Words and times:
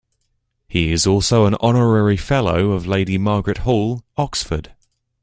He 0.67 0.91
is 0.91 1.05
also 1.05 1.45
an 1.45 1.53
Honorary 1.61 2.17
Fellow 2.17 2.71
of 2.71 2.87
Lady 2.87 3.19
Margaret 3.19 3.59
Hall, 3.59 4.01
Oxford. 4.17 4.71